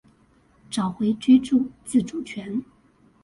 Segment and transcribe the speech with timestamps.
[0.67, 2.65] 找回居住自主權